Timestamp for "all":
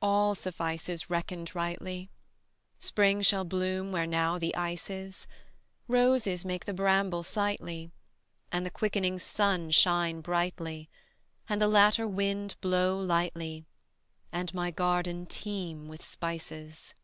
0.00-0.36